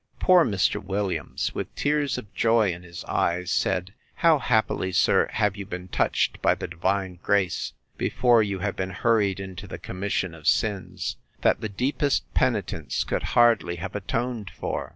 Poor 0.19 0.43
Mr. 0.43 0.83
Williams, 0.83 1.53
with 1.53 1.75
tears 1.75 2.17
of 2.17 2.33
joy 2.33 2.73
in 2.73 2.81
his 2.81 3.03
eyes, 3.05 3.51
said, 3.51 3.93
How 4.15 4.39
happily, 4.39 4.91
sir, 4.91 5.29
have 5.33 5.55
you 5.55 5.63
been 5.67 5.89
touched 5.89 6.41
by 6.41 6.55
the 6.55 6.67
divine 6.67 7.19
grace, 7.21 7.73
before 7.97 8.41
you 8.41 8.57
have 8.57 8.75
been 8.75 8.89
hurried 8.89 9.39
into 9.39 9.67
the 9.67 9.77
commission 9.77 10.33
of 10.33 10.47
sins, 10.47 11.17
that 11.41 11.61
the 11.61 11.69
deepest 11.69 12.33
penitence 12.33 13.03
could 13.03 13.21
hardly 13.37 13.75
have 13.75 13.95
atoned 13.95 14.49
for! 14.49 14.89